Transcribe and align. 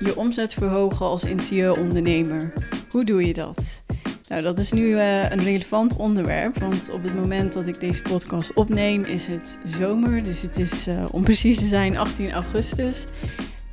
Je 0.00 0.16
omzet 0.16 0.54
verhogen 0.54 1.06
als 1.06 1.24
interieurondernemer. 1.24 2.52
Hoe 2.90 3.04
doe 3.04 3.26
je 3.26 3.32
dat? 3.32 3.82
Nou, 4.28 4.42
dat 4.42 4.58
is 4.58 4.72
nu 4.72 4.82
uh, 4.82 5.30
een 5.30 5.42
relevant 5.42 5.96
onderwerp, 5.96 6.58
want 6.58 6.90
op 6.90 7.02
het 7.02 7.14
moment 7.14 7.52
dat 7.52 7.66
ik 7.66 7.80
deze 7.80 8.02
podcast 8.02 8.54
opneem 8.54 9.04
is 9.04 9.26
het 9.26 9.58
zomer. 9.64 10.22
Dus 10.22 10.42
het 10.42 10.58
is, 10.58 10.88
uh, 10.88 11.04
om 11.10 11.24
precies 11.24 11.58
te 11.58 11.66
zijn, 11.66 11.96
18 11.96 12.32
augustus. 12.32 13.04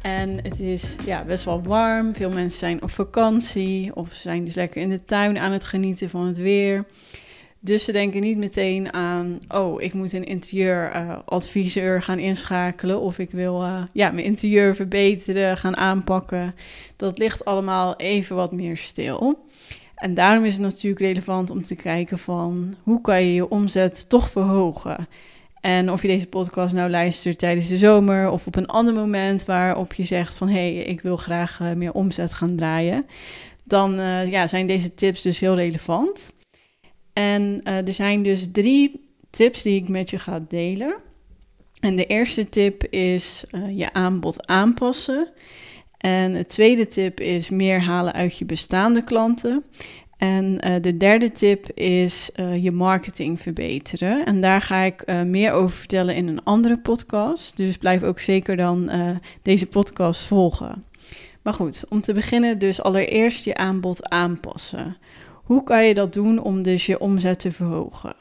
En 0.01 0.39
het 0.43 0.59
is 0.59 0.95
ja, 1.05 1.23
best 1.23 1.43
wel 1.43 1.63
warm. 1.63 2.15
Veel 2.15 2.29
mensen 2.29 2.59
zijn 2.59 2.81
op 2.81 2.91
vakantie 2.91 3.95
of 3.95 4.13
zijn 4.13 4.45
dus 4.45 4.55
lekker 4.55 4.81
in 4.81 4.89
de 4.89 5.03
tuin 5.03 5.37
aan 5.37 5.51
het 5.51 5.65
genieten 5.65 6.09
van 6.09 6.25
het 6.25 6.37
weer. 6.37 6.85
Dus 7.65 7.83
ze 7.83 7.91
denken 7.91 8.21
niet 8.21 8.37
meteen 8.37 8.93
aan, 8.93 9.39
oh, 9.49 9.81
ik 9.81 9.93
moet 9.93 10.13
een 10.13 10.25
interieuradviseur 10.25 12.01
gaan 12.01 12.19
inschakelen 12.19 12.99
of 12.99 13.19
ik 13.19 13.31
wil 13.31 13.63
uh, 13.63 13.83
ja, 13.91 14.11
mijn 14.11 14.25
interieur 14.25 14.75
verbeteren, 14.75 15.57
gaan 15.57 15.77
aanpakken. 15.77 16.55
Dat 16.95 17.17
ligt 17.17 17.45
allemaal 17.45 17.95
even 17.95 18.35
wat 18.35 18.51
meer 18.51 18.77
stil. 18.77 19.45
En 19.95 20.13
daarom 20.13 20.45
is 20.45 20.53
het 20.53 20.61
natuurlijk 20.61 21.01
relevant 21.01 21.49
om 21.49 21.61
te 21.61 21.75
kijken 21.75 22.19
van 22.19 22.75
hoe 22.83 23.01
kan 23.01 23.23
je 23.23 23.33
je 23.33 23.49
omzet 23.49 24.09
toch 24.09 24.29
verhogen. 24.29 25.07
En 25.61 25.91
of 25.91 26.01
je 26.01 26.07
deze 26.07 26.27
podcast 26.27 26.73
nou 26.73 26.89
luistert 26.89 27.39
tijdens 27.39 27.67
de 27.67 27.77
zomer 27.77 28.29
of 28.29 28.47
op 28.47 28.55
een 28.55 28.67
ander 28.67 28.93
moment 28.93 29.45
waarop 29.45 29.93
je 29.93 30.03
zegt 30.03 30.35
van 30.35 30.47
hé, 30.47 30.73
hey, 30.73 30.83
ik 30.83 31.01
wil 31.01 31.17
graag 31.17 31.59
uh, 31.61 31.73
meer 31.73 31.93
omzet 31.93 32.33
gaan 32.33 32.55
draaien, 32.55 33.05
dan 33.63 33.99
uh, 33.99 34.31
ja, 34.31 34.47
zijn 34.47 34.67
deze 34.67 34.93
tips 34.93 35.21
dus 35.21 35.39
heel 35.39 35.55
relevant. 35.55 36.33
En 37.13 37.61
uh, 37.63 37.87
er 37.87 37.93
zijn 37.93 38.23
dus 38.23 38.47
drie 38.51 39.07
tips 39.29 39.61
die 39.61 39.81
ik 39.81 39.89
met 39.89 40.09
je 40.09 40.19
ga 40.19 40.45
delen. 40.47 40.95
En 41.79 41.95
de 41.95 42.05
eerste 42.05 42.49
tip 42.49 42.83
is 42.83 43.43
je 43.69 43.93
aanbod 43.93 44.47
aanpassen. 44.47 45.27
En 45.97 46.33
de 46.33 46.45
tweede 46.45 46.87
tip 46.87 47.19
is 47.19 47.49
meer 47.49 47.81
halen 47.81 48.13
uit 48.13 48.37
je 48.37 48.45
bestaande 48.45 49.03
klanten. 49.03 49.63
En 50.17 50.67
uh, 50.67 50.75
de 50.81 50.97
derde 50.97 51.31
tip 51.31 51.71
is 51.71 52.29
je 52.59 52.71
marketing 52.71 53.39
verbeteren. 53.39 54.25
En 54.25 54.41
daar 54.41 54.61
ga 54.61 54.81
ik 54.81 55.23
meer 55.25 55.51
over 55.51 55.77
vertellen 55.77 56.15
in 56.15 56.27
een 56.27 56.43
andere 56.43 56.77
podcast. 56.77 57.57
Dus 57.57 57.77
blijf 57.77 58.03
ook 58.03 58.19
zeker 58.19 58.57
dan 58.57 58.91
deze 59.41 59.65
podcast 59.65 60.25
volgen. 60.25 60.83
Maar 61.41 61.53
goed, 61.53 61.83
om 61.89 62.01
te 62.01 62.13
beginnen 62.13 62.59
dus 62.59 62.81
allereerst 62.81 63.45
je 63.45 63.55
aanbod 63.55 64.09
aanpassen. 64.09 64.97
Hoe 65.43 65.63
kan 65.63 65.85
je 65.85 65.93
dat 65.93 66.13
doen 66.13 66.39
om 66.39 66.61
dus 66.61 66.85
je 66.85 66.99
omzet 66.99 67.39
te 67.39 67.51
verhogen? 67.51 68.15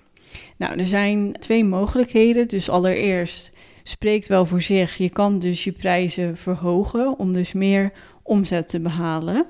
Nou, 0.57 0.79
er 0.79 0.87
zijn 0.87 1.37
twee 1.39 1.65
mogelijkheden. 1.65 2.49
Dus 2.49 2.69
allereerst 2.69 3.53
spreekt 3.83 4.29
wel 4.29 4.47
voor 4.47 4.63
zich. 4.63 4.97
Je 4.97 5.11
kan 5.11 5.39
dus 5.39 5.65
je 5.65 5.73
prijzen 5.73 6.37
verhogen 6.37 7.19
om 7.19 7.33
dus 7.33 7.53
meer 7.53 7.93
omzet 8.23 8.69
te 8.69 8.81
behalen. 8.81 9.47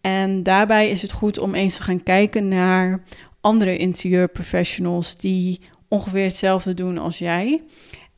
En 0.00 0.42
daarbij 0.42 0.90
is 0.90 1.02
het 1.02 1.12
goed 1.12 1.38
om 1.38 1.54
eens 1.54 1.76
te 1.76 1.82
gaan 1.82 2.02
kijken 2.02 2.48
naar 2.48 3.02
andere 3.40 3.76
interieurprofessionals 3.76 5.16
die 5.16 5.60
ongeveer 5.88 6.22
hetzelfde 6.22 6.74
doen 6.74 6.98
als 6.98 7.18
jij. 7.18 7.62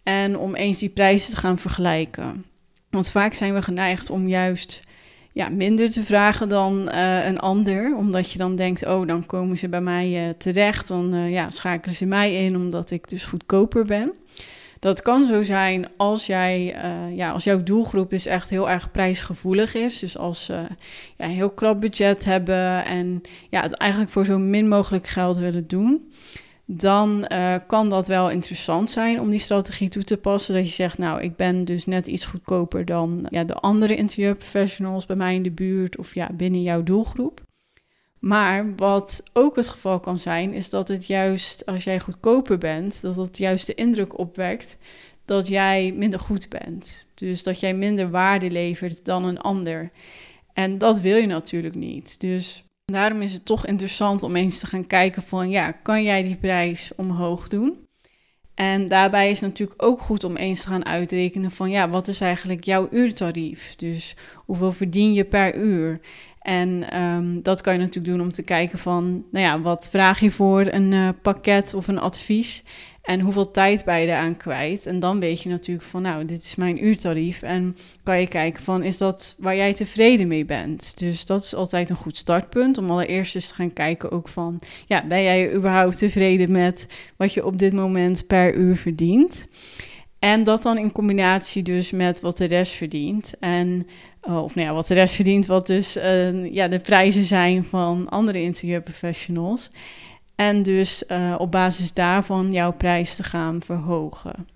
En 0.02 0.38
om 0.38 0.54
eens 0.54 0.78
die 0.78 0.88
prijzen 0.88 1.30
te 1.30 1.40
gaan 1.40 1.58
vergelijken. 1.58 2.44
Want 2.90 3.10
vaak 3.10 3.34
zijn 3.34 3.54
we 3.54 3.62
geneigd 3.62 4.10
om 4.10 4.28
juist 4.28 4.86
ja, 5.36 5.48
minder 5.48 5.90
te 5.90 6.04
vragen 6.04 6.48
dan 6.48 6.88
uh, 6.92 7.26
een 7.26 7.38
ander. 7.38 7.96
Omdat 7.96 8.32
je 8.32 8.38
dan 8.38 8.56
denkt, 8.56 8.86
oh, 8.86 9.06
dan 9.06 9.26
komen 9.26 9.58
ze 9.58 9.68
bij 9.68 9.80
mij 9.80 10.26
uh, 10.26 10.34
terecht. 10.38 10.88
Dan 10.88 11.14
uh, 11.14 11.30
ja, 11.30 11.50
schakelen 11.50 11.94
ze 11.94 12.06
mij 12.06 12.44
in 12.44 12.56
omdat 12.56 12.90
ik 12.90 13.08
dus 13.08 13.24
goedkoper 13.24 13.84
ben. 13.84 14.12
Dat 14.80 15.02
kan 15.02 15.26
zo 15.26 15.42
zijn 15.42 15.88
als, 15.96 16.26
jij, 16.26 16.76
ja, 17.14 17.30
als 17.30 17.44
jouw 17.44 17.62
doelgroep 17.62 18.12
is 18.12 18.26
echt 18.26 18.50
heel 18.50 18.70
erg 18.70 18.90
prijsgevoelig 18.90 19.74
is. 19.74 19.98
Dus 19.98 20.18
als 20.18 20.44
ze 20.44 20.52
ja, 21.16 21.24
een 21.24 21.30
heel 21.30 21.50
krap 21.50 21.80
budget 21.80 22.24
hebben 22.24 22.84
en 22.84 23.20
ja, 23.50 23.62
het 23.62 23.72
eigenlijk 23.72 24.10
voor 24.10 24.24
zo 24.24 24.38
min 24.38 24.68
mogelijk 24.68 25.06
geld 25.06 25.36
willen 25.36 25.66
doen. 25.66 26.12
Dan 26.68 27.26
uh, 27.32 27.54
kan 27.66 27.88
dat 27.88 28.06
wel 28.06 28.30
interessant 28.30 28.90
zijn 28.90 29.20
om 29.20 29.30
die 29.30 29.38
strategie 29.38 29.88
toe 29.88 30.04
te 30.04 30.16
passen. 30.16 30.54
Dat 30.54 30.68
je 30.68 30.74
zegt, 30.74 30.98
nou, 30.98 31.22
ik 31.22 31.36
ben 31.36 31.64
dus 31.64 31.86
net 31.86 32.06
iets 32.06 32.24
goedkoper 32.24 32.84
dan 32.84 33.26
ja, 33.30 33.44
de 33.44 33.54
andere 33.54 33.96
interieurprofessionals 33.96 35.06
bij 35.06 35.16
mij 35.16 35.34
in 35.34 35.42
de 35.42 35.50
buurt 35.50 35.98
of 35.98 36.14
ja, 36.14 36.30
binnen 36.32 36.62
jouw 36.62 36.82
doelgroep. 36.82 37.44
Maar 38.18 38.74
wat 38.76 39.22
ook 39.32 39.56
het 39.56 39.68
geval 39.68 40.00
kan 40.00 40.18
zijn, 40.18 40.52
is 40.52 40.70
dat 40.70 40.88
het 40.88 41.06
juist 41.06 41.66
als 41.66 41.84
jij 41.84 42.00
goedkoper 42.00 42.58
bent, 42.58 43.02
dat 43.02 43.16
het 43.16 43.38
juist 43.38 43.66
de 43.66 43.74
indruk 43.74 44.18
opwekt 44.18 44.78
dat 45.24 45.48
jij 45.48 45.92
minder 45.92 46.18
goed 46.18 46.48
bent. 46.48 47.08
Dus 47.14 47.42
dat 47.42 47.60
jij 47.60 47.74
minder 47.74 48.10
waarde 48.10 48.50
levert 48.50 49.04
dan 49.04 49.24
een 49.24 49.40
ander. 49.40 49.90
En 50.52 50.78
dat 50.78 51.00
wil 51.00 51.16
je 51.16 51.26
natuurlijk 51.26 51.74
niet. 51.74 52.20
Dus 52.20 52.65
daarom 52.92 53.22
is 53.22 53.32
het 53.32 53.44
toch 53.44 53.66
interessant 53.66 54.22
om 54.22 54.36
eens 54.36 54.58
te 54.58 54.66
gaan 54.66 54.86
kijken 54.86 55.22
van 55.22 55.50
ja, 55.50 55.72
kan 55.72 56.02
jij 56.02 56.22
die 56.22 56.36
prijs 56.36 56.92
omhoog 56.96 57.48
doen? 57.48 57.86
En 58.54 58.88
daarbij 58.88 59.30
is 59.30 59.40
het 59.40 59.50
natuurlijk 59.50 59.82
ook 59.82 60.00
goed 60.00 60.24
om 60.24 60.36
eens 60.36 60.62
te 60.62 60.68
gaan 60.68 60.84
uitrekenen 60.84 61.50
van 61.50 61.70
ja, 61.70 61.88
wat 61.88 62.08
is 62.08 62.20
eigenlijk 62.20 62.64
jouw 62.64 62.88
uurtarief? 62.90 63.76
Dus 63.76 64.16
hoeveel 64.34 64.72
verdien 64.72 65.12
je 65.12 65.24
per 65.24 65.56
uur? 65.56 66.00
En 66.40 67.00
um, 67.02 67.42
dat 67.42 67.60
kan 67.60 67.72
je 67.72 67.78
natuurlijk 67.78 68.14
doen 68.14 68.24
om 68.24 68.32
te 68.32 68.42
kijken 68.42 68.78
van, 68.78 69.24
nou 69.30 69.44
ja, 69.44 69.60
wat 69.60 69.88
vraag 69.90 70.20
je 70.20 70.30
voor 70.30 70.66
een 70.66 70.92
uh, 70.92 71.08
pakket 71.22 71.74
of 71.74 71.88
een 71.88 71.98
advies? 71.98 72.62
En 73.06 73.20
hoeveel 73.20 73.50
tijd 73.50 73.84
ben 73.84 74.00
je 74.00 74.06
eraan 74.06 74.36
kwijt? 74.36 74.86
En 74.86 74.98
dan 74.98 75.20
weet 75.20 75.42
je 75.42 75.48
natuurlijk 75.48 75.86
van, 75.86 76.02
nou, 76.02 76.24
dit 76.24 76.42
is 76.42 76.54
mijn 76.54 76.84
uurtarief. 76.84 77.42
En 77.42 77.76
kan 78.02 78.20
je 78.20 78.26
kijken 78.26 78.62
van, 78.62 78.82
is 78.82 78.98
dat 78.98 79.34
waar 79.38 79.56
jij 79.56 79.74
tevreden 79.74 80.28
mee 80.28 80.44
bent? 80.44 80.98
Dus 80.98 81.26
dat 81.26 81.42
is 81.42 81.54
altijd 81.54 81.90
een 81.90 81.96
goed 81.96 82.16
startpunt 82.16 82.78
om 82.78 82.90
allereerst 82.90 83.34
eens 83.34 83.48
te 83.48 83.54
gaan 83.54 83.72
kijken 83.72 84.10
ook 84.10 84.28
van, 84.28 84.60
ja, 84.86 85.06
ben 85.06 85.22
jij 85.22 85.54
überhaupt 85.54 85.98
tevreden 85.98 86.50
met 86.50 86.86
wat 87.16 87.34
je 87.34 87.46
op 87.46 87.58
dit 87.58 87.72
moment 87.72 88.26
per 88.26 88.54
uur 88.54 88.76
verdient? 88.76 89.46
En 90.18 90.44
dat 90.44 90.62
dan 90.62 90.78
in 90.78 90.92
combinatie 90.92 91.62
dus 91.62 91.90
met 91.90 92.20
wat 92.20 92.36
de 92.36 92.44
rest 92.44 92.72
verdient. 92.72 93.32
En, 93.40 93.86
uh, 94.28 94.42
of 94.42 94.54
nou 94.54 94.66
ja, 94.66 94.74
wat 94.74 94.86
de 94.86 94.94
rest 94.94 95.14
verdient, 95.14 95.46
wat 95.46 95.66
dus 95.66 95.96
uh, 95.96 96.52
ja, 96.52 96.68
de 96.68 96.78
prijzen 96.78 97.24
zijn 97.24 97.64
van 97.64 98.08
andere 98.08 98.42
interieurprofessionals. 98.42 99.70
En 100.36 100.62
dus 100.62 101.04
uh, 101.08 101.34
op 101.38 101.50
basis 101.50 101.92
daarvan 101.92 102.52
jouw 102.52 102.72
prijs 102.72 103.16
te 103.16 103.22
gaan 103.22 103.62
verhogen. 103.62 104.48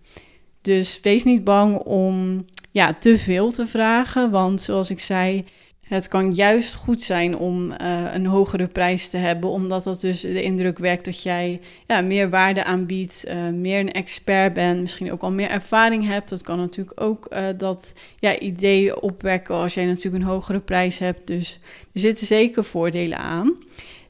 Dus 0.61 1.01
wees 1.03 1.25
niet 1.25 1.45
bang 1.45 1.77
om 1.77 2.45
ja, 2.71 2.95
te 2.95 3.19
veel 3.19 3.51
te 3.51 3.67
vragen. 3.67 4.31
Want 4.31 4.61
zoals 4.61 4.91
ik 4.91 5.01
zei, 5.01 5.45
het 5.81 6.09
kan 6.09 6.35
juist 6.35 6.75
goed 6.75 7.03
zijn 7.03 7.37
om 7.37 7.71
uh, 7.71 7.77
een 8.13 8.27
hogere 8.27 8.67
prijs 8.67 9.09
te 9.09 9.17
hebben, 9.17 9.51
omdat 9.51 9.85
dat 9.85 10.01
dus 10.01 10.21
de 10.21 10.43
indruk 10.43 10.79
wekt 10.79 11.05
dat 11.05 11.23
jij 11.23 11.61
ja, 11.87 12.01
meer 12.01 12.31
waarde 12.31 12.65
aanbiedt, 12.65 13.25
uh, 13.29 13.49
meer 13.49 13.81
een 13.81 13.93
expert 13.93 14.53
bent, 14.53 14.81
misschien 14.81 15.13
ook 15.13 15.23
al 15.23 15.33
meer 15.33 15.51
ervaring 15.51 16.07
hebt. 16.07 16.29
Dat 16.29 16.43
kan 16.43 16.59
natuurlijk 16.59 17.01
ook 17.01 17.29
dat 17.57 17.93
ja, 18.19 18.39
idee 18.39 19.01
opwekken 19.03 19.55
als 19.55 19.75
jij 19.75 19.87
natuurlijk 19.87 20.25
een 20.25 20.31
hogere 20.31 20.61
prijs 20.61 20.99
hebt. 20.99 21.27
Dus 21.27 21.59
er 21.93 22.01
zitten 22.01 22.27
zeker 22.27 22.65
voordelen 22.65 23.19
aan. 23.19 23.57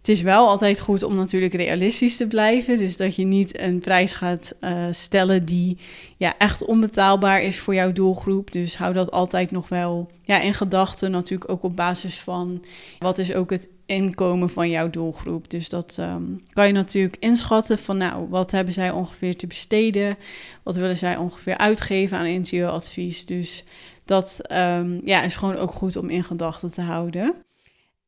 Het 0.01 0.09
is 0.09 0.23
wel 0.23 0.49
altijd 0.49 0.81
goed 0.81 1.03
om 1.03 1.15
natuurlijk 1.15 1.55
realistisch 1.55 2.17
te 2.17 2.27
blijven. 2.27 2.79
Dus 2.79 2.97
dat 2.97 3.17
je 3.17 3.25
niet 3.25 3.59
een 3.59 3.79
prijs 3.79 4.13
gaat 4.13 4.55
uh, 4.61 4.87
stellen 4.91 5.45
die 5.45 5.79
ja, 6.17 6.35
echt 6.39 6.65
onbetaalbaar 6.65 7.43
is 7.43 7.59
voor 7.59 7.75
jouw 7.75 7.93
doelgroep. 7.93 8.53
Dus 8.53 8.77
hou 8.77 8.93
dat 8.93 9.11
altijd 9.11 9.51
nog 9.51 9.69
wel 9.69 10.11
ja, 10.23 10.41
in 10.41 10.55
gedachten. 10.55 11.11
Natuurlijk 11.11 11.51
ook 11.51 11.63
op 11.63 11.77
basis 11.77 12.21
van 12.21 12.65
wat 12.99 13.19
is 13.19 13.35
ook 13.35 13.51
het 13.51 13.69
inkomen 13.87 14.51
van 14.51 14.71
jouw 14.71 14.91
doelgroep. 14.91 15.51
Dus 15.51 15.69
dat 15.69 15.97
um, 16.01 16.43
kan 16.53 16.67
je 16.67 16.73
natuurlijk 16.73 17.17
inschatten 17.19 17.79
van 17.79 17.97
nou, 17.97 18.29
wat 18.29 18.51
hebben 18.51 18.75
zij 18.75 18.91
ongeveer 18.91 19.37
te 19.37 19.47
besteden? 19.47 20.17
Wat 20.63 20.77
willen 20.77 20.97
zij 20.97 21.17
ongeveer 21.17 21.57
uitgeven 21.57 22.19
aan 22.19 22.25
interieuradvies? 22.25 23.27
Dus 23.27 23.65
dat 24.05 24.41
um, 24.53 25.01
ja, 25.05 25.23
is 25.23 25.37
gewoon 25.37 25.57
ook 25.57 25.73
goed 25.73 25.97
om 25.97 26.09
in 26.09 26.25
gedachten 26.25 26.73
te 26.73 26.81
houden. 26.81 27.35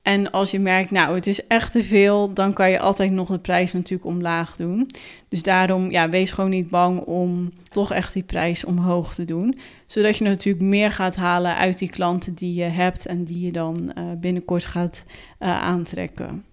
En 0.03 0.31
als 0.31 0.51
je 0.51 0.59
merkt, 0.59 0.91
nou, 0.91 1.15
het 1.15 1.27
is 1.27 1.47
echt 1.47 1.73
te 1.73 1.83
veel, 1.83 2.33
dan 2.35 2.53
kan 2.53 2.71
je 2.71 2.81
altijd 2.81 3.13
nog 3.13 3.29
de 3.29 3.39
prijs 3.39 3.73
natuurlijk 3.73 4.11
omlaag 4.11 4.57
doen. 4.57 4.91
Dus 5.29 5.43
daarom, 5.43 5.91
ja, 5.91 6.09
wees 6.09 6.31
gewoon 6.31 6.51
niet 6.51 6.71
bang 6.71 7.01
om 7.01 7.53
toch 7.69 7.93
echt 7.93 8.13
die 8.13 8.23
prijs 8.23 8.65
omhoog 8.65 9.15
te 9.15 9.25
doen. 9.25 9.59
Zodat 9.87 10.17
je 10.17 10.25
natuurlijk 10.25 10.65
meer 10.65 10.91
gaat 10.91 11.17
halen 11.17 11.57
uit 11.57 11.79
die 11.79 11.91
klanten 11.91 12.35
die 12.35 12.55
je 12.55 12.65
hebt 12.65 13.07
en 13.07 13.25
die 13.25 13.41
je 13.41 13.53
dan 13.53 13.93
uh, 13.99 14.05
binnenkort 14.21 14.65
gaat 14.65 15.05
uh, 15.41 15.63
aantrekken. 15.63 16.45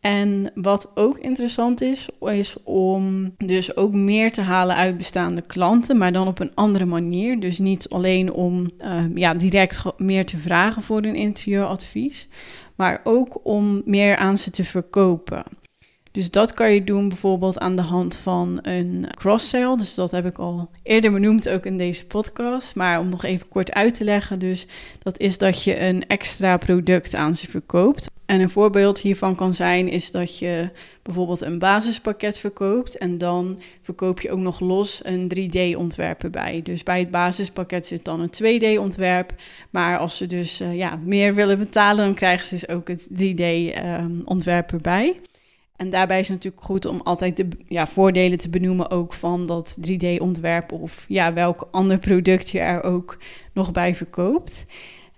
En 0.00 0.50
wat 0.54 0.90
ook 0.94 1.18
interessant 1.18 1.80
is, 1.80 2.08
is 2.20 2.56
om 2.62 3.34
dus 3.36 3.76
ook 3.76 3.92
meer 3.92 4.32
te 4.32 4.40
halen 4.40 4.76
uit 4.76 4.96
bestaande 4.96 5.42
klanten, 5.42 5.98
maar 5.98 6.12
dan 6.12 6.26
op 6.26 6.38
een 6.38 6.54
andere 6.54 6.84
manier. 6.84 7.40
Dus 7.40 7.58
niet 7.58 7.88
alleen 7.88 8.32
om 8.32 8.70
uh, 8.80 9.04
ja, 9.14 9.34
direct 9.34 9.82
meer 9.96 10.26
te 10.26 10.38
vragen 10.38 10.82
voor 10.82 11.04
een 11.04 11.14
interieuradvies, 11.14 12.28
maar 12.74 13.00
ook 13.04 13.40
om 13.42 13.82
meer 13.84 14.16
aan 14.16 14.38
ze 14.38 14.50
te 14.50 14.64
verkopen. 14.64 15.44
Dus 16.12 16.30
dat 16.30 16.54
kan 16.54 16.72
je 16.72 16.84
doen 16.84 17.08
bijvoorbeeld 17.08 17.58
aan 17.58 17.76
de 17.76 17.82
hand 17.82 18.16
van 18.16 18.58
een 18.62 19.06
cross-sale. 19.14 19.76
Dus 19.76 19.94
dat 19.94 20.10
heb 20.10 20.26
ik 20.26 20.38
al 20.38 20.70
eerder 20.82 21.12
benoemd, 21.12 21.48
ook 21.48 21.66
in 21.66 21.76
deze 21.76 22.06
podcast. 22.06 22.74
Maar 22.74 23.00
om 23.00 23.08
nog 23.08 23.24
even 23.24 23.48
kort 23.48 23.72
uit 23.72 23.94
te 23.94 24.04
leggen, 24.04 24.38
dus 24.38 24.66
dat 24.98 25.18
is 25.18 25.38
dat 25.38 25.64
je 25.64 25.80
een 25.80 26.06
extra 26.06 26.56
product 26.56 27.14
aan 27.14 27.36
ze 27.36 27.50
verkoopt. 27.50 28.08
En 28.26 28.40
een 28.40 28.50
voorbeeld 28.50 29.00
hiervan 29.00 29.34
kan 29.34 29.54
zijn 29.54 29.88
is 29.88 30.10
dat 30.10 30.38
je 30.38 30.70
bijvoorbeeld 31.02 31.40
een 31.40 31.58
basispakket 31.58 32.38
verkoopt 32.38 32.98
en 32.98 33.18
dan 33.18 33.60
verkoop 33.82 34.20
je 34.20 34.30
ook 34.30 34.38
nog 34.38 34.60
los 34.60 35.00
een 35.04 35.32
3D-ontwerp 35.34 36.22
erbij. 36.22 36.60
Dus 36.62 36.82
bij 36.82 36.98
het 36.98 37.10
basispakket 37.10 37.86
zit 37.86 38.04
dan 38.04 38.20
een 38.20 38.30
2D-ontwerp, 38.32 39.34
maar 39.70 39.98
als 39.98 40.16
ze 40.16 40.26
dus 40.26 40.60
uh, 40.60 40.76
ja, 40.76 40.98
meer 41.04 41.34
willen 41.34 41.58
betalen, 41.58 42.04
dan 42.04 42.14
krijgen 42.14 42.46
ze 42.46 42.54
dus 42.54 42.68
ook 42.68 42.88
het 42.88 43.08
3D-ontwerp 43.12 44.66
ehm, 44.66 44.76
erbij. 44.76 45.20
En 45.80 45.90
daarbij 45.90 46.20
is 46.20 46.28
het 46.28 46.36
natuurlijk 46.36 46.64
goed 46.64 46.86
om 46.86 47.00
altijd 47.00 47.36
de 47.36 47.48
ja, 47.68 47.86
voordelen 47.86 48.38
te 48.38 48.48
benoemen 48.48 48.90
ook 48.90 49.12
van 49.12 49.46
dat 49.46 49.78
3D-ontwerp 49.90 50.72
of 50.72 51.04
ja, 51.08 51.32
welk 51.32 51.68
ander 51.70 51.98
product 51.98 52.50
je 52.50 52.58
er 52.58 52.82
ook 52.82 53.18
nog 53.52 53.72
bij 53.72 53.94
verkoopt. 53.94 54.66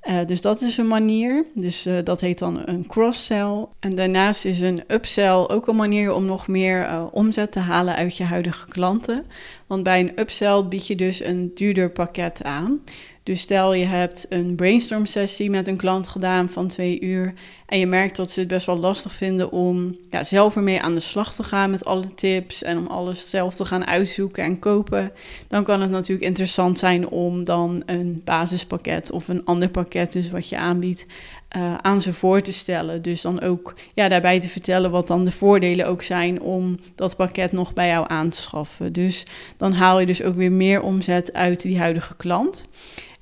Uh, 0.08 0.24
dus 0.26 0.40
dat 0.40 0.60
is 0.60 0.76
een 0.76 0.86
manier. 0.86 1.44
Dus 1.54 1.86
uh, 1.86 1.98
dat 2.04 2.20
heet 2.20 2.38
dan 2.38 2.62
een 2.64 2.86
cross-sell. 2.86 3.66
En 3.80 3.94
daarnaast 3.94 4.44
is 4.44 4.60
een 4.60 4.82
upsell 4.86 5.46
ook 5.46 5.66
een 5.66 5.76
manier 5.76 6.12
om 6.12 6.24
nog 6.24 6.48
meer 6.48 6.88
uh, 6.88 7.04
omzet 7.12 7.52
te 7.52 7.58
halen 7.58 7.94
uit 7.94 8.16
je 8.16 8.24
huidige 8.24 8.68
klanten. 8.68 9.24
Want 9.72 9.84
bij 9.84 10.00
een 10.00 10.20
upsell 10.20 10.64
bied 10.64 10.86
je 10.86 10.96
dus 10.96 11.20
een 11.20 11.50
duurder 11.54 11.90
pakket 11.90 12.42
aan. 12.42 12.80
Dus 13.22 13.40
stel 13.40 13.74
je 13.74 13.84
hebt 13.84 14.26
een 14.28 14.54
brainstorm 14.54 15.06
sessie 15.06 15.50
met 15.50 15.68
een 15.68 15.76
klant 15.76 16.08
gedaan 16.08 16.48
van 16.48 16.68
twee 16.68 17.00
uur 17.00 17.34
en 17.66 17.78
je 17.78 17.86
merkt 17.86 18.16
dat 18.16 18.30
ze 18.30 18.40
het 18.40 18.48
best 18.48 18.66
wel 18.66 18.78
lastig 18.78 19.12
vinden 19.12 19.50
om 19.50 19.96
ja, 20.10 20.22
zelf 20.22 20.56
ermee 20.56 20.82
aan 20.82 20.94
de 20.94 21.00
slag 21.00 21.34
te 21.34 21.42
gaan 21.42 21.70
met 21.70 21.84
alle 21.84 22.14
tips 22.14 22.62
en 22.62 22.78
om 22.78 22.86
alles 22.86 23.30
zelf 23.30 23.54
te 23.54 23.64
gaan 23.64 23.86
uitzoeken 23.86 24.44
en 24.44 24.58
kopen. 24.58 25.12
Dan 25.48 25.64
kan 25.64 25.80
het 25.80 25.90
natuurlijk 25.90 26.26
interessant 26.26 26.78
zijn 26.78 27.08
om 27.08 27.44
dan 27.44 27.82
een 27.86 28.20
basispakket 28.24 29.10
of 29.10 29.28
een 29.28 29.44
ander 29.44 29.68
pakket, 29.68 30.12
dus 30.12 30.30
wat 30.30 30.48
je 30.48 30.56
aanbiedt, 30.56 31.06
uh, 31.56 31.74
aan 31.74 32.00
ze 32.00 32.12
voor 32.12 32.40
te 32.40 32.52
stellen. 32.52 33.02
Dus 33.02 33.20
dan 33.20 33.40
ook 33.40 33.74
ja, 33.94 34.08
daarbij 34.08 34.40
te 34.40 34.48
vertellen 34.48 34.90
wat 34.90 35.06
dan 35.06 35.24
de 35.24 35.30
voordelen 35.30 35.86
ook 35.86 36.02
zijn 36.02 36.40
om 36.40 36.78
dat 36.94 37.16
pakket 37.16 37.52
nog 37.52 37.72
bij 37.72 37.88
jou 37.88 38.04
aan 38.08 38.28
te 38.28 38.40
schaffen. 38.40 38.92
Dus 38.92 39.26
dan 39.56 39.72
haal 39.72 40.00
je 40.00 40.06
dus 40.06 40.22
ook 40.22 40.34
weer 40.34 40.52
meer 40.52 40.82
omzet 40.82 41.32
uit 41.32 41.62
die 41.62 41.78
huidige 41.78 42.16
klant. 42.16 42.68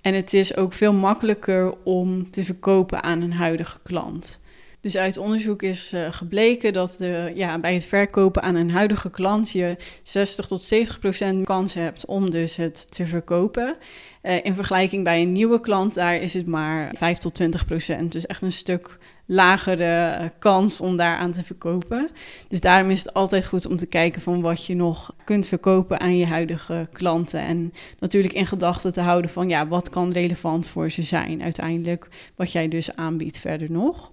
En 0.01 0.15
het 0.15 0.35
is 0.35 0.57
ook 0.57 0.73
veel 0.73 0.93
makkelijker 0.93 1.75
om 1.85 2.31
te 2.31 2.45
verkopen 2.45 3.03
aan 3.03 3.21
een 3.21 3.33
huidige 3.33 3.79
klant. 3.83 4.40
Dus 4.81 4.97
uit 4.97 5.17
onderzoek 5.17 5.63
is 5.63 5.93
uh, 5.93 6.13
gebleken 6.13 6.73
dat 6.73 6.95
de, 6.99 7.33
ja, 7.35 7.59
bij 7.59 7.73
het 7.73 7.85
verkopen 7.85 8.43
aan 8.43 8.55
een 8.55 8.71
huidige 8.71 9.11
klant 9.11 9.51
je 9.51 9.77
60 10.03 10.47
tot 10.47 10.63
70 10.63 10.99
procent 10.99 11.45
kans 11.45 11.75
hebt 11.75 12.07
om 12.07 12.31
dus 12.31 12.57
het 12.57 12.91
te 12.91 13.07
verkopen. 13.07 13.77
Uh, 14.23 14.45
in 14.45 14.55
vergelijking 14.55 15.05
bij 15.05 15.23
een 15.23 15.33
nieuwe 15.33 15.61
klant, 15.61 15.95
daar 15.95 16.17
is 16.17 16.35
het 16.35 16.47
maar 16.47 16.95
5 16.97 17.19
tot 17.19 17.35
20 17.35 17.65
procent. 17.65 18.13
Dus 18.13 18.27
echt 18.27 18.43
een 18.43 18.53
stuk 18.53 18.99
lagere 19.27 20.19
uh, 20.21 20.29
kans 20.39 20.81
om 20.81 20.97
daaraan 20.97 21.33
te 21.33 21.45
verkopen. 21.45 22.11
Dus 22.49 22.61
daarom 22.61 22.91
is 22.91 22.99
het 22.99 23.15
altijd 23.15 23.47
goed 23.47 23.67
om 23.67 23.77
te 23.77 23.87
kijken 23.87 24.23
van 24.23 24.41
wat 24.41 24.67
je 24.67 24.75
nog 24.75 25.15
kunt 25.25 25.47
verkopen 25.47 26.01
aan 26.01 26.17
je 26.17 26.27
huidige 26.27 26.89
klanten. 26.93 27.41
En 27.41 27.73
natuurlijk 27.99 28.35
in 28.35 28.47
gedachten 28.47 28.93
te 28.93 29.01
houden 29.01 29.31
van 29.31 29.49
ja, 29.49 29.69
wat 29.69 29.91
kan 29.91 30.13
relevant 30.13 30.67
voor 30.67 30.91
ze 30.91 31.03
zijn 31.03 31.43
uiteindelijk, 31.43 32.09
wat 32.37 32.53
jij 32.53 32.69
dus 32.69 32.97
aanbiedt 32.97 33.39
verder 33.39 33.71
nog. 33.71 34.13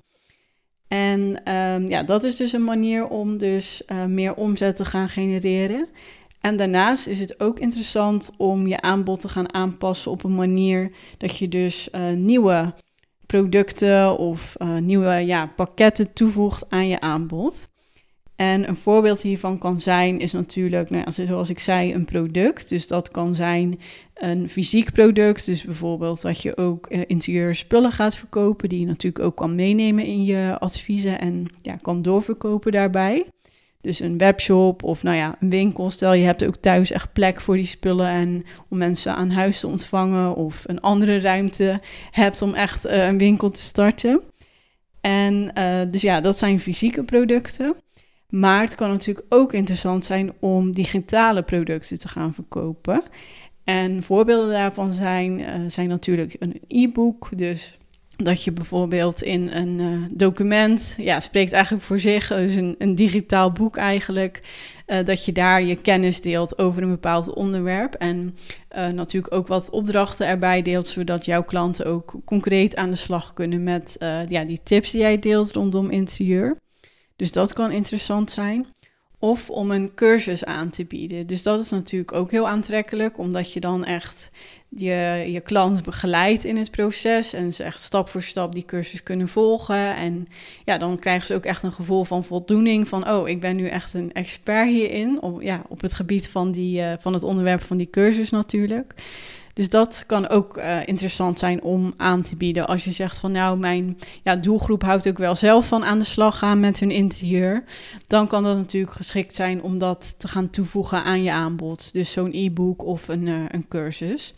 En 0.88 1.52
um, 1.54 1.90
ja, 1.90 2.04
dat 2.04 2.24
is 2.24 2.36
dus 2.36 2.54
een 2.54 2.64
manier 2.64 3.08
om 3.08 3.38
dus 3.38 3.82
uh, 3.92 4.06
meer 4.06 4.34
omzet 4.34 4.76
te 4.76 4.86
gaan 4.86 5.10
genereren. 5.10 5.88
En 6.42 6.58
daarnaast 6.58 7.08
is 7.08 7.20
het 7.20 7.40
ook 7.40 7.60
interessant 7.60 8.32
om 8.38 8.68
je 8.68 8.82
aanbod 8.82 9.20
te 9.20 9.28
gaan 9.28 9.54
aanpassen 9.54 10.12
op 10.12 10.24
een 10.24 10.36
manier 10.36 10.92
dat 11.18 11.38
je 11.38 11.48
dus 11.48 11.90
uh, 11.92 12.12
nieuwe 12.12 12.74
producten 13.26 14.18
of 14.18 14.56
uh, 14.58 14.78
nieuwe 14.78 15.14
ja, 15.14 15.46
pakketten 15.56 16.14
toevoegt 16.14 16.70
aan 16.70 16.88
je 16.88 17.00
aanbod. 17.00 17.70
En 18.38 18.68
een 18.68 18.76
voorbeeld 18.76 19.22
hiervan 19.22 19.58
kan 19.58 19.82
zijn, 19.82 20.20
is 20.20 20.32
natuurlijk, 20.32 20.90
nou 20.90 21.04
ja, 21.06 21.26
zoals 21.26 21.50
ik 21.50 21.60
zei, 21.60 21.94
een 21.94 22.06
product. 22.06 22.70
Dus 22.70 22.88
dat 22.88 23.12
kan 23.12 23.36
zijn 23.36 23.80
een 24.14 24.50
fysiek 24.50 24.92
product. 24.92 25.46
Dus 25.46 25.64
bijvoorbeeld 25.64 26.22
dat 26.22 26.42
je 26.42 26.58
ook 26.58 26.92
uh, 26.92 27.02
interieur 27.08 27.56
spullen 27.56 27.92
gaat 27.92 28.16
verkopen, 28.16 28.70
die 28.70 28.80
je 28.80 28.86
natuurlijk 28.86 29.26
ook 29.26 29.36
kan 29.36 29.56
meenemen 29.56 30.06
in 30.06 30.24
je 30.24 30.56
adviezen 30.60 31.20
en 31.20 31.46
ja, 31.62 31.76
kan 31.82 32.02
doorverkopen 32.02 32.72
daarbij. 32.72 33.26
Dus 33.82 34.00
een 34.00 34.18
webshop 34.18 34.84
of 34.84 35.04
nou 35.04 35.16
ja, 35.16 35.36
een 35.40 35.50
winkel. 35.50 35.90
Stel 35.90 36.14
je 36.14 36.26
hebt 36.26 36.46
ook 36.46 36.56
thuis 36.56 36.92
echt 36.92 37.14
plek 37.14 37.42
voor 37.42 37.56
die 37.56 37.66
spullen 37.66 38.08
en 38.08 38.44
om 38.70 38.78
mensen 38.78 39.16
aan 39.16 39.30
huis 39.30 39.60
te 39.60 39.68
ontvangen 39.68 40.36
of 40.36 40.64
een 40.66 40.82
andere 40.82 41.20
ruimte 41.20 41.80
hebt 42.12 42.42
om 42.42 42.54
echt 42.54 42.86
uh, 42.86 43.06
een 43.06 43.18
winkel 43.18 43.50
te 43.50 43.62
starten. 43.62 44.22
En 45.02 45.52
uh, 45.58 45.82
dus 45.92 46.02
ja, 46.02 46.22
dat 46.22 46.38
zijn 46.38 46.60
fysieke 46.60 47.04
producten. 47.04 47.76
Maar 48.30 48.62
het 48.62 48.76
kan 48.76 48.90
natuurlijk 48.90 49.26
ook 49.30 49.54
interessant 49.54 50.06
zijn 50.06 50.34
om 50.40 50.72
digitale 50.72 51.44
producten 51.44 52.00
te 52.00 52.08
gaan 52.08 52.34
verkopen. 52.34 53.04
En 53.64 54.04
voorbeelden 54.04 54.50
daarvan 54.50 54.94
zijn, 54.94 55.40
uh, 55.40 55.48
zijn 55.68 55.88
natuurlijk 55.88 56.36
een 56.40 56.62
e-book. 56.68 57.30
Dus 57.36 57.78
dat 58.16 58.44
je 58.44 58.52
bijvoorbeeld 58.52 59.24
in 59.24 59.50
een 59.52 59.80
uh, 59.80 60.06
document, 60.14 60.96
ja, 60.98 61.20
spreekt 61.20 61.52
eigenlijk 61.52 61.84
voor 61.84 62.00
zich, 62.00 62.28
dus 62.28 62.56
een, 62.56 62.76
een 62.78 62.96
digitaal 62.96 63.52
boek 63.52 63.78
eigenlijk, 63.78 64.42
dat 65.06 65.26
je 65.26 65.32
daar 65.32 65.64
je 65.64 65.76
kennis 65.76 66.22
deelt 66.22 66.58
over 66.58 66.84
een 66.84 66.90
bepaald 66.90 67.34
onderwerp. 67.34 67.94
En 67.94 68.38
natuurlijk 68.94 69.34
ook 69.34 69.48
wat 69.48 69.70
opdrachten 69.70 70.28
erbij 70.28 70.62
deelt, 70.62 70.88
zodat 70.88 71.26
jouw 71.26 71.44
klanten 71.44 71.86
ook 71.86 72.16
concreet 72.26 72.76
aan 72.76 72.90
de 72.90 72.96
slag 72.96 73.34
kunnen 73.34 73.64
met 73.64 73.96
ja, 74.28 74.44
die 74.44 74.60
tips 74.64 74.92
die 74.92 75.02
jij 75.02 75.20
deelt 75.20 75.52
rondom 75.52 75.90
interieur. 75.90 76.58
Dus 77.18 77.32
dat 77.32 77.54
kan 77.54 77.72
interessant 77.72 78.32
zijn. 78.32 78.68
Of 79.20 79.50
om 79.50 79.72
een 79.72 79.94
cursus 79.96 80.46
aan 80.46 80.70
te 80.70 80.86
bieden. 80.86 81.28
Dus 81.28 81.44
dat 81.44 81.60
is 81.60 81.70
natuurlijk 81.70 82.12
ook 82.12 82.32
heel 82.32 82.48
aantrekkelijk, 82.48 83.18
omdat 83.18 83.54
je 83.54 83.60
dan 83.60 83.86
echt 83.86 84.30
je, 84.70 85.26
je 85.28 85.42
klant 85.42 85.84
begeleidt 85.84 86.44
in 86.44 86.58
het 86.58 86.72
proces 86.72 87.34
en 87.34 87.54
ze 87.54 87.64
echt 87.64 87.80
stap 87.80 88.10
voor 88.10 88.22
stap 88.22 88.54
die 88.54 88.66
cursus 88.66 89.04
kunnen 89.04 89.28
volgen. 89.28 89.96
En 89.96 90.28
ja, 90.66 90.78
dan 90.78 91.00
krijgen 91.00 91.26
ze 91.26 91.36
ook 91.36 91.46
echt 91.46 91.64
een 91.64 91.72
gevoel 91.72 92.04
van 92.04 92.24
voldoening 92.24 92.88
van, 92.88 93.10
oh, 93.10 93.28
ik 93.28 93.40
ben 93.40 93.56
nu 93.56 93.68
echt 93.68 93.94
een 93.94 94.14
expert 94.14 94.68
hierin, 94.68 95.22
op, 95.22 95.42
ja, 95.42 95.62
op 95.68 95.82
het 95.82 95.94
gebied 95.94 96.30
van, 96.30 96.52
die, 96.52 96.82
uh, 96.82 96.94
van 96.98 97.14
het 97.14 97.24
onderwerp 97.24 97.62
van 97.62 97.78
die 97.78 97.90
cursus 97.90 98.30
natuurlijk. 98.30 98.94
Dus 99.58 99.70
dat 99.70 100.04
kan 100.08 100.28
ook 100.28 100.58
uh, 100.58 100.88
interessant 100.88 101.40
zijn 101.40 101.62
om 101.64 101.94
aan 101.98 102.22
te 102.22 102.36
bieden. 102.36 102.68
Als 102.68 102.84
je 102.84 102.92
zegt 102.92 103.18
van 103.18 103.32
nou, 103.32 103.58
mijn 103.58 103.98
ja, 104.24 104.36
doelgroep 104.36 104.84
houdt 104.84 105.08
ook 105.08 105.18
wel 105.18 105.36
zelf 105.36 105.68
van 105.68 105.86
aan 105.86 106.00
de 106.00 106.06
slag 106.06 106.38
gaan 106.38 106.60
met 106.60 106.80
hun 106.80 106.92
interieur. 106.92 107.64
Dan 108.08 108.28
kan 108.28 108.44
dat 108.44 108.58
natuurlijk 108.58 108.94
geschikt 108.94 109.36
zijn 109.36 109.62
om 109.62 109.78
dat 109.78 110.20
te 110.20 110.28
gaan 110.28 110.50
toevoegen 110.50 111.04
aan 111.04 111.24
je 111.24 111.32
aanbod. 111.32 111.94
Dus 111.94 112.12
zo'n 112.12 112.34
e-book 112.34 112.86
of 112.86 113.08
een, 113.08 113.28
uh, 113.28 113.46
een 113.48 113.68
cursus. 113.68 114.34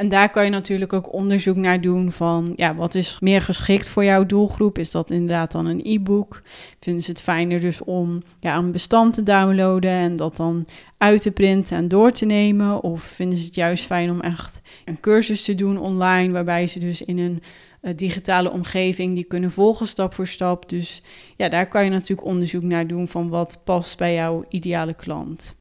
En 0.00 0.08
daar 0.08 0.30
kan 0.30 0.44
je 0.44 0.50
natuurlijk 0.50 0.92
ook 0.92 1.12
onderzoek 1.12 1.56
naar 1.56 1.80
doen 1.80 2.12
van, 2.12 2.52
ja, 2.56 2.74
wat 2.74 2.94
is 2.94 3.16
meer 3.20 3.40
geschikt 3.40 3.88
voor 3.88 4.04
jouw 4.04 4.26
doelgroep? 4.26 4.78
Is 4.78 4.90
dat 4.90 5.10
inderdaad 5.10 5.52
dan 5.52 5.66
een 5.66 5.80
e-book? 5.84 6.42
Vinden 6.78 7.02
ze 7.02 7.10
het 7.10 7.20
fijner 7.20 7.60
dus 7.60 7.84
om 7.84 8.22
ja, 8.38 8.56
een 8.56 8.72
bestand 8.72 9.14
te 9.14 9.22
downloaden 9.22 9.90
en 9.90 10.16
dat 10.16 10.36
dan 10.36 10.66
uit 10.98 11.22
te 11.22 11.30
printen 11.30 11.76
en 11.76 11.88
door 11.88 12.12
te 12.12 12.24
nemen? 12.24 12.82
Of 12.82 13.02
vinden 13.02 13.38
ze 13.38 13.44
het 13.44 13.54
juist 13.54 13.84
fijn 13.84 14.10
om 14.10 14.20
echt 14.20 14.62
een 14.84 15.00
cursus 15.00 15.42
te 15.42 15.54
doen 15.54 15.78
online, 15.78 16.32
waarbij 16.32 16.66
ze 16.66 16.78
dus 16.78 17.02
in 17.02 17.18
een 17.18 17.42
uh, 17.82 17.94
digitale 17.96 18.50
omgeving 18.50 19.14
die 19.14 19.24
kunnen 19.24 19.50
volgen 19.50 19.86
stap 19.86 20.14
voor 20.14 20.26
stap? 20.26 20.68
Dus 20.68 21.02
ja, 21.36 21.48
daar 21.48 21.68
kan 21.68 21.84
je 21.84 21.90
natuurlijk 21.90 22.28
onderzoek 22.28 22.62
naar 22.62 22.86
doen 22.86 23.08
van 23.08 23.28
wat 23.28 23.60
past 23.64 23.98
bij 23.98 24.14
jouw 24.14 24.44
ideale 24.48 24.94
klant. 24.94 25.58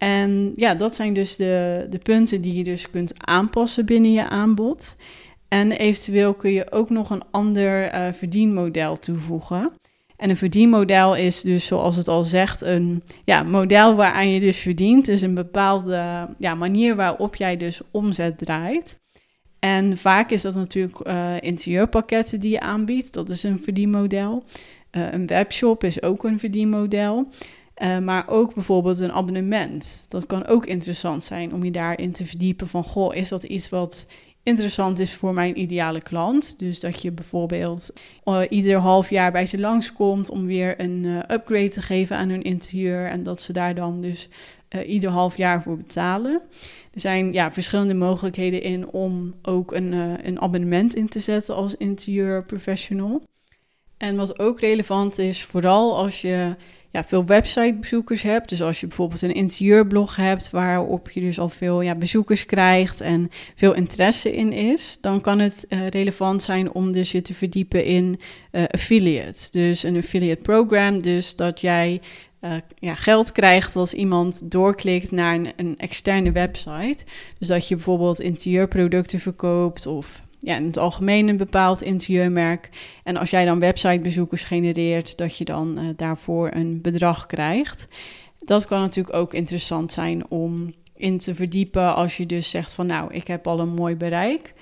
En 0.00 0.52
ja, 0.56 0.74
dat 0.74 0.94
zijn 0.94 1.14
dus 1.14 1.36
de, 1.36 1.86
de 1.90 1.98
punten 1.98 2.40
die 2.40 2.54
je 2.54 2.64
dus 2.64 2.90
kunt 2.90 3.12
aanpassen 3.16 3.86
binnen 3.86 4.12
je 4.12 4.28
aanbod. 4.28 4.96
En 5.48 5.72
eventueel 5.72 6.34
kun 6.34 6.52
je 6.52 6.72
ook 6.72 6.90
nog 6.90 7.10
een 7.10 7.22
ander 7.30 7.94
uh, 7.94 8.12
verdienmodel 8.12 8.96
toevoegen. 8.96 9.72
En 10.16 10.30
een 10.30 10.36
verdienmodel 10.36 11.16
is 11.16 11.40
dus, 11.40 11.66
zoals 11.66 11.96
het 11.96 12.08
al 12.08 12.24
zegt, 12.24 12.60
een 12.60 13.02
ja, 13.24 13.42
model 13.42 13.94
waaraan 13.94 14.30
je 14.30 14.40
dus 14.40 14.58
verdient. 14.58 15.06
Dus 15.06 15.20
een 15.20 15.34
bepaalde 15.34 16.28
ja, 16.38 16.54
manier 16.54 16.96
waarop 16.96 17.36
jij 17.36 17.56
dus 17.56 17.80
omzet 17.90 18.38
draait. 18.38 18.98
En 19.58 19.98
vaak 19.98 20.30
is 20.30 20.42
dat 20.42 20.54
natuurlijk 20.54 21.06
uh, 21.06 21.34
interieurpakketten 21.40 22.40
die 22.40 22.50
je 22.50 22.60
aanbiedt. 22.60 23.12
Dat 23.12 23.28
is 23.28 23.42
een 23.42 23.60
verdienmodel. 23.62 24.44
Uh, 24.92 25.12
een 25.12 25.26
webshop 25.26 25.84
is 25.84 26.02
ook 26.02 26.24
een 26.24 26.38
verdienmodel. 26.38 27.28
Uh, 27.82 27.98
maar 27.98 28.28
ook 28.28 28.54
bijvoorbeeld 28.54 29.00
een 29.00 29.12
abonnement. 29.12 30.04
Dat 30.08 30.26
kan 30.26 30.46
ook 30.46 30.66
interessant 30.66 31.24
zijn 31.24 31.54
om 31.54 31.64
je 31.64 31.70
daarin 31.70 32.12
te 32.12 32.26
verdiepen 32.26 32.68
van, 32.68 32.84
goh, 32.84 33.14
is 33.14 33.28
dat 33.28 33.42
iets 33.42 33.68
wat 33.68 34.06
interessant 34.42 34.98
is 34.98 35.14
voor 35.14 35.34
mijn 35.34 35.60
ideale 35.60 36.00
klant. 36.00 36.58
Dus 36.58 36.80
dat 36.80 37.02
je 37.02 37.12
bijvoorbeeld 37.12 37.92
uh, 38.24 38.40
ieder 38.48 38.78
half 38.78 39.10
jaar 39.10 39.32
bij 39.32 39.46
ze 39.46 39.58
langskomt 39.58 40.30
om 40.30 40.46
weer 40.46 40.80
een 40.80 41.04
uh, 41.04 41.18
upgrade 41.28 41.68
te 41.68 41.82
geven 41.82 42.16
aan 42.16 42.28
hun 42.28 42.42
interieur. 42.42 43.06
En 43.06 43.22
dat 43.22 43.42
ze 43.42 43.52
daar 43.52 43.74
dan 43.74 44.00
dus 44.00 44.28
ieder 44.86 45.10
half 45.10 45.36
jaar 45.36 45.62
voor 45.62 45.76
betalen. 45.76 46.40
Er 46.94 47.00
zijn 47.00 47.32
ja, 47.32 47.52
verschillende 47.52 47.94
mogelijkheden 47.94 48.62
in 48.62 48.88
om 48.88 49.34
ook 49.42 49.72
een, 49.72 49.92
een 50.26 50.40
abonnement 50.40 50.94
in 50.94 51.08
te 51.08 51.20
zetten 51.20 51.54
als 51.54 51.74
interieurprofessional. 51.76 53.22
En 53.96 54.16
wat 54.16 54.38
ook 54.38 54.60
relevant 54.60 55.18
is, 55.18 55.42
vooral 55.42 55.96
als 55.96 56.20
je 56.20 56.56
ja, 56.90 57.04
veel 57.04 57.24
websitebezoekers 57.24 58.22
hebt. 58.22 58.48
Dus 58.48 58.62
als 58.62 58.80
je 58.80 58.86
bijvoorbeeld 58.86 59.22
een 59.22 59.34
interieurblog 59.34 60.16
hebt 60.16 60.50
waarop 60.50 61.10
je 61.10 61.20
dus 61.20 61.38
al 61.38 61.48
veel 61.48 61.80
ja, 61.80 61.94
bezoekers 61.94 62.46
krijgt 62.46 63.00
en 63.00 63.30
veel 63.54 63.74
interesse 63.74 64.32
in 64.36 64.52
is, 64.52 64.98
dan 65.00 65.20
kan 65.20 65.38
het 65.38 65.66
uh, 65.68 65.88
relevant 65.88 66.42
zijn 66.42 66.72
om 66.72 66.92
dus 66.92 67.12
je 67.12 67.22
te 67.22 67.34
verdiepen 67.34 67.84
in 67.84 68.20
uh, 68.52 68.64
affiliate. 68.66 69.50
Dus 69.50 69.82
een 69.82 69.96
affiliate 69.96 70.42
program, 70.42 71.02
dus 71.02 71.36
dat 71.36 71.60
jij 71.60 72.00
uh, 72.40 72.52
ja, 72.78 72.94
geld 72.94 73.32
krijgt 73.32 73.76
als 73.76 73.94
iemand 73.94 74.50
doorklikt 74.50 75.10
naar 75.10 75.34
een, 75.34 75.52
een 75.56 75.78
externe 75.78 76.32
website. 76.32 77.04
Dus 77.38 77.48
dat 77.48 77.68
je 77.68 77.74
bijvoorbeeld 77.74 78.20
interieurproducten 78.20 79.20
verkoopt 79.20 79.86
of 79.86 80.22
ja, 80.40 80.56
in 80.56 80.66
het 80.66 80.78
algemeen 80.78 81.28
een 81.28 81.36
bepaald 81.36 81.82
interieurmerk. 81.82 82.68
En 83.04 83.16
als 83.16 83.30
jij 83.30 83.44
dan 83.44 83.60
websitebezoekers 83.60 84.44
genereert, 84.44 85.16
dat 85.16 85.36
je 85.36 85.44
dan 85.44 85.78
uh, 85.78 85.84
daarvoor 85.96 86.50
een 86.54 86.80
bedrag 86.80 87.26
krijgt. 87.26 87.88
Dat 88.38 88.66
kan 88.66 88.80
natuurlijk 88.80 89.16
ook 89.16 89.34
interessant 89.34 89.92
zijn 89.92 90.30
om 90.30 90.74
in 90.94 91.18
te 91.18 91.34
verdiepen 91.34 91.94
als 91.94 92.16
je 92.16 92.26
dus 92.26 92.50
zegt 92.50 92.74
van 92.74 92.86
nou, 92.86 93.14
ik 93.14 93.26
heb 93.26 93.46
al 93.46 93.60
een 93.60 93.74
mooi 93.74 93.96
bereik. 93.96 94.54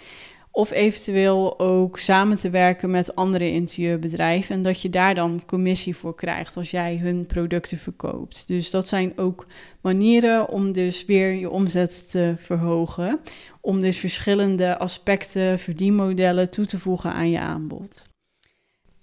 Of 0.59 0.71
eventueel 0.71 1.59
ook 1.59 1.99
samen 1.99 2.37
te 2.37 2.51
werken 2.51 2.91
met 2.91 3.15
andere 3.15 3.51
interieurbedrijven. 3.51 4.55
En 4.55 4.63
dat 4.63 4.83
je 4.83 4.91
daar 4.91 5.15
dan 5.15 5.43
commissie 5.47 5.97
voor 5.97 6.15
krijgt 6.15 6.57
als 6.57 6.71
jij 6.71 6.97
hun 6.97 7.27
producten 7.27 7.79
verkoopt. 7.79 8.49
Dus 8.49 8.71
dat 8.71 8.89
zijn 8.89 9.13
ook 9.19 9.47
manieren 9.81 10.49
om 10.49 10.73
dus 10.73 11.05
weer 11.05 11.33
je 11.33 11.51
omzet 11.51 12.11
te 12.11 12.35
verhogen. 12.39 13.21
Om 13.61 13.81
dus 13.81 13.99
verschillende 13.99 14.79
aspecten, 14.79 15.59
verdienmodellen 15.59 16.51
toe 16.51 16.67
te 16.67 16.79
voegen 16.79 17.13
aan 17.13 17.31
je 17.31 17.39
aanbod. 17.39 18.07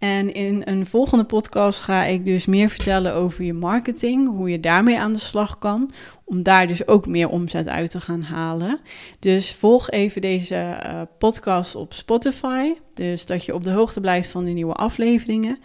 En 0.05 0.33
in 0.33 0.61
een 0.65 0.85
volgende 0.85 1.23
podcast 1.23 1.79
ga 1.79 2.03
ik 2.03 2.25
dus 2.25 2.45
meer 2.45 2.69
vertellen 2.69 3.13
over 3.13 3.43
je 3.43 3.53
marketing, 3.53 4.27
hoe 4.27 4.49
je 4.49 4.59
daarmee 4.59 4.99
aan 4.99 5.13
de 5.13 5.19
slag 5.19 5.57
kan, 5.59 5.91
om 6.23 6.43
daar 6.43 6.67
dus 6.67 6.87
ook 6.87 7.07
meer 7.07 7.29
omzet 7.29 7.67
uit 7.67 7.91
te 7.91 8.01
gaan 8.01 8.21
halen. 8.21 8.79
Dus 9.19 9.53
volg 9.53 9.89
even 9.89 10.21
deze 10.21 10.55
uh, 10.55 11.01
podcast 11.17 11.75
op 11.75 11.93
Spotify, 11.93 12.73
dus 12.93 13.25
dat 13.25 13.45
je 13.45 13.53
op 13.53 13.63
de 13.63 13.71
hoogte 13.71 13.99
blijft 13.99 14.29
van 14.29 14.45
de 14.45 14.51
nieuwe 14.51 14.73
afleveringen. 14.73 15.59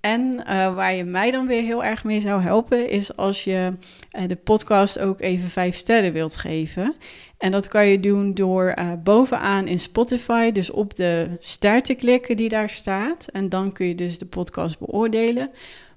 En 0.00 0.22
uh, 0.22 0.74
waar 0.74 0.94
je 0.94 1.04
mij 1.04 1.30
dan 1.30 1.46
weer 1.46 1.62
heel 1.62 1.84
erg 1.84 2.04
mee 2.04 2.20
zou 2.20 2.42
helpen, 2.42 2.88
is 2.90 3.16
als 3.16 3.44
je 3.44 3.72
uh, 4.18 4.28
de 4.28 4.36
podcast 4.36 4.98
ook 4.98 5.20
even 5.20 5.48
vijf 5.48 5.74
sterren 5.74 6.12
wilt 6.12 6.36
geven. 6.36 6.94
En 7.38 7.50
dat 7.50 7.68
kan 7.68 7.86
je 7.86 8.00
doen 8.00 8.34
door 8.34 8.74
uh, 8.78 8.92
bovenaan 9.02 9.66
in 9.66 9.78
Spotify, 9.78 10.52
dus 10.52 10.70
op 10.70 10.94
de 10.94 11.36
ster 11.38 11.82
te 11.82 11.94
klikken 11.94 12.36
die 12.36 12.48
daar 12.48 12.70
staat. 12.70 13.26
En 13.32 13.48
dan 13.48 13.72
kun 13.72 13.86
je 13.86 13.94
dus 13.94 14.18
de 14.18 14.26
podcast 14.26 14.78
beoordelen. 14.78 15.50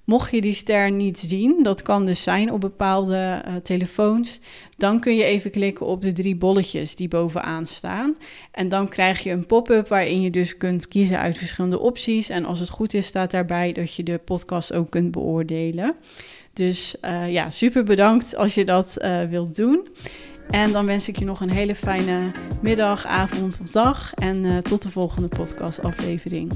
Mocht 0.04 0.30
je 0.30 0.40
die 0.40 0.54
ster 0.54 0.90
niet 0.90 1.18
zien, 1.18 1.62
dat 1.62 1.82
kan 1.82 2.06
dus 2.06 2.22
zijn 2.22 2.52
op 2.52 2.60
bepaalde 2.60 3.42
uh, 3.48 3.54
telefoons, 3.54 4.40
dan 4.76 5.00
kun 5.00 5.16
je 5.16 5.24
even 5.24 5.50
klikken 5.50 5.86
op 5.86 6.02
de 6.02 6.12
drie 6.12 6.36
bolletjes 6.36 6.96
die 6.96 7.08
bovenaan 7.08 7.66
staan. 7.66 8.16
En 8.50 8.68
dan 8.68 8.88
krijg 8.88 9.22
je 9.22 9.30
een 9.30 9.46
pop-up 9.46 9.88
waarin 9.88 10.20
je 10.20 10.30
dus 10.30 10.56
kunt 10.56 10.88
kiezen 10.88 11.18
uit 11.18 11.38
verschillende 11.38 11.78
opties. 11.78 12.28
En 12.28 12.44
als 12.44 12.60
het 12.60 12.68
goed 12.68 12.94
is, 12.94 13.06
staat 13.06 13.30
daarbij 13.30 13.72
dat 13.72 13.94
je 13.94 14.02
de 14.02 14.18
podcast 14.24 14.72
ook 14.72 14.90
kunt 14.90 15.10
beoordelen. 15.10 15.94
Dus 16.52 16.96
uh, 17.02 17.32
ja, 17.32 17.50
super 17.50 17.84
bedankt 17.84 18.36
als 18.36 18.54
je 18.54 18.64
dat 18.64 18.96
uh, 18.98 19.22
wilt 19.24 19.56
doen. 19.56 19.88
En 20.50 20.72
dan 20.72 20.86
wens 20.86 21.08
ik 21.08 21.18
je 21.18 21.24
nog 21.24 21.40
een 21.40 21.50
hele 21.50 21.74
fijne 21.74 22.30
middag, 22.62 23.06
avond 23.06 23.58
of 23.62 23.70
dag. 23.70 24.14
En 24.14 24.62
tot 24.62 24.82
de 24.82 24.90
volgende 24.90 25.28
podcastaflevering. 25.28 26.52